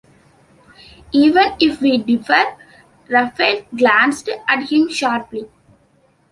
[1.11, 2.55] “Even if we differ
[3.09, 5.47] —”Raphael glanced; at him sharply.